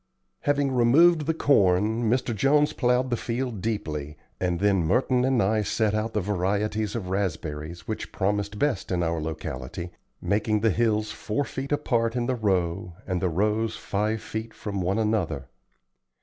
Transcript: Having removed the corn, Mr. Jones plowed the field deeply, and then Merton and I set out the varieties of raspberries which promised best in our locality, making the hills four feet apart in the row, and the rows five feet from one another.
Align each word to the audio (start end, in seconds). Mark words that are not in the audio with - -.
Having 0.39 0.71
removed 0.71 1.27
the 1.27 1.33
corn, 1.35 2.09
Mr. 2.09 2.33
Jones 2.35 2.73
plowed 2.73 3.11
the 3.11 3.15
field 3.15 3.61
deeply, 3.61 4.17
and 4.39 4.59
then 4.59 4.83
Merton 4.83 5.23
and 5.23 5.43
I 5.43 5.61
set 5.61 5.93
out 5.93 6.13
the 6.13 6.21
varieties 6.21 6.95
of 6.95 7.09
raspberries 7.11 7.87
which 7.87 8.11
promised 8.11 8.57
best 8.57 8.91
in 8.91 9.03
our 9.03 9.21
locality, 9.21 9.91
making 10.19 10.61
the 10.61 10.71
hills 10.71 11.11
four 11.11 11.43
feet 11.45 11.71
apart 11.71 12.15
in 12.15 12.25
the 12.25 12.33
row, 12.33 12.93
and 13.05 13.21
the 13.21 13.29
rows 13.29 13.75
five 13.77 14.23
feet 14.23 14.55
from 14.55 14.81
one 14.81 14.97
another. 14.97 15.45